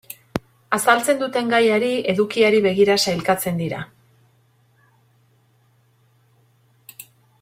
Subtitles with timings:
[0.77, 3.83] Azaltzen duten gaiari, edukiari begira sailkatzen dira.